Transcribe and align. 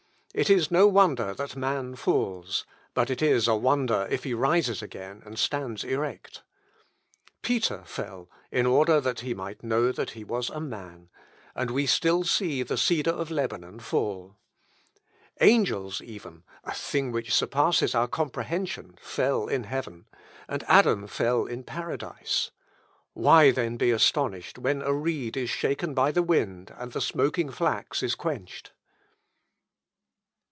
It 0.33 0.49
is 0.49 0.71
no 0.71 0.87
wonder 0.87 1.33
that 1.33 1.57
man 1.57 1.93
falls; 1.97 2.65
but 2.93 3.09
it 3.09 3.21
is 3.21 3.49
a 3.49 3.55
wonder 3.57 4.07
he 4.07 4.33
rises 4.33 4.81
again, 4.81 5.21
and 5.25 5.37
stands 5.37 5.83
erect. 5.83 6.41
Peter 7.41 7.83
fell, 7.83 8.29
in 8.49 8.65
order 8.65 9.01
that 9.01 9.19
he 9.19 9.33
might 9.33 9.61
know 9.61 9.91
that 9.91 10.11
he 10.11 10.23
was 10.23 10.49
a 10.49 10.61
man; 10.61 11.09
and 11.53 11.69
we 11.69 11.85
still 11.85 12.23
see 12.23 12.63
the 12.63 12.77
cedar 12.77 13.11
of 13.11 13.29
Lebanon 13.29 13.81
fall. 13.81 14.37
Angels 15.41 16.01
even 16.01 16.43
(a 16.63 16.73
thing 16.73 17.11
which 17.11 17.33
surpasses 17.35 17.93
our 17.93 18.07
comprehension) 18.07 18.95
fell 19.01 19.49
in 19.49 19.65
heaven, 19.65 20.05
and 20.47 20.63
Adam 20.69 21.07
fell 21.07 21.45
in 21.45 21.61
paradise. 21.65 22.51
Why 23.11 23.51
then 23.51 23.75
be 23.75 23.91
astonished 23.91 24.57
when 24.57 24.81
a 24.81 24.93
reed 24.93 25.35
is 25.35 25.49
shaken 25.49 25.93
by 25.93 26.13
the 26.13 26.23
wind, 26.23 26.73
and 26.77 26.93
the 26.93 27.01
smoking 27.01 27.51
flax 27.51 28.01
is 28.01 28.15
quenched?" 28.15 28.71